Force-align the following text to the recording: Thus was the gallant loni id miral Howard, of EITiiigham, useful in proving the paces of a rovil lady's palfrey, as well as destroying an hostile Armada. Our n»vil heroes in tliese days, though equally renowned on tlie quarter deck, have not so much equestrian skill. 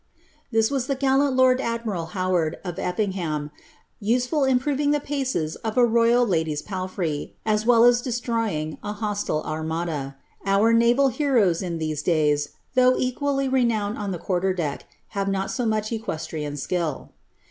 Thus 0.51 0.71
was 0.71 0.87
the 0.87 0.95
gallant 0.95 1.37
loni 1.37 1.59
id 1.61 1.83
miral 1.83 2.09
Howard, 2.17 2.57
of 2.63 2.77
EITiiigham, 2.77 3.51
useful 3.99 4.43
in 4.45 4.57
proving 4.57 4.89
the 4.89 4.99
paces 4.99 5.57
of 5.57 5.77
a 5.77 5.85
rovil 5.85 6.25
lady's 6.27 6.63
palfrey, 6.63 7.35
as 7.45 7.67
well 7.67 7.83
as 7.85 8.01
destroying 8.01 8.79
an 8.81 8.95
hostile 8.95 9.43
Armada. 9.43 10.17
Our 10.43 10.71
n»vil 10.71 11.09
heroes 11.09 11.61
in 11.61 11.77
tliese 11.77 12.03
days, 12.03 12.49
though 12.73 12.97
equally 12.97 13.47
renowned 13.47 13.99
on 13.99 14.11
tlie 14.11 14.19
quarter 14.21 14.55
deck, 14.55 14.85
have 15.09 15.27
not 15.27 15.51
so 15.51 15.67
much 15.67 15.91
equestrian 15.91 16.57
skill. 16.57 17.11